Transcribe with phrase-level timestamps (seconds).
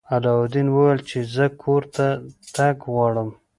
[0.15, 2.05] علاوالدین وویل چې زه کور ته
[2.55, 3.29] تګ غواړم.